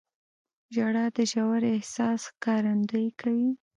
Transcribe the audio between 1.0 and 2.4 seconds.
د ژور احساس